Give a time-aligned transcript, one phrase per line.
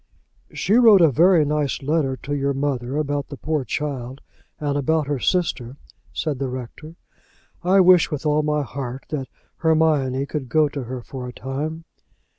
[0.51, 4.19] "She wrote a very nice letter to your mother about the poor child,
[4.59, 5.77] and about her sister,"
[6.11, 6.95] said the rector.
[7.63, 9.27] "I wish with all my heart that
[9.57, 11.85] Hermione could go to her for a time."